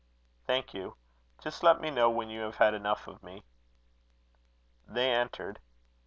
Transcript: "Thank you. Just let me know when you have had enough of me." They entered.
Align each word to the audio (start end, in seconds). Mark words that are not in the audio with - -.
"Thank 0.47 0.73
you. 0.73 0.97
Just 1.43 1.61
let 1.61 1.79
me 1.79 1.91
know 1.91 2.09
when 2.09 2.27
you 2.31 2.41
have 2.41 2.55
had 2.55 2.73
enough 2.73 3.05
of 3.05 3.21
me." 3.21 3.43
They 4.87 5.11
entered. 5.13 5.59